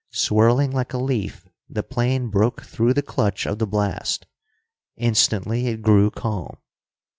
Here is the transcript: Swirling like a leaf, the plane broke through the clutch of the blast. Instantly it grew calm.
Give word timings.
Swirling 0.09 0.71
like 0.71 0.93
a 0.93 0.97
leaf, 0.97 1.47
the 1.69 1.83
plane 1.83 2.29
broke 2.29 2.63
through 2.63 2.91
the 2.95 3.03
clutch 3.03 3.45
of 3.45 3.59
the 3.59 3.67
blast. 3.67 4.25
Instantly 4.97 5.67
it 5.67 5.83
grew 5.83 6.09
calm. 6.09 6.57